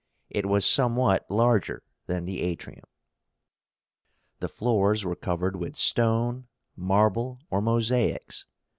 It 0.31 0.47
was 0.47 0.65
somewhat 0.65 1.29
larger 1.29 1.83
than 2.07 2.25
the 2.25 2.41
Atrium. 2.41 2.85
The 4.39 4.47
floors 4.47 5.05
were 5.05 5.15
covered 5.15 5.55
with 5.55 5.75
stone, 5.75 6.47
marble, 6.75 7.37
or 7.51 7.61
mosaics. 7.61 8.47